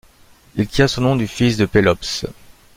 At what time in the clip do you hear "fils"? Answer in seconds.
1.27-1.57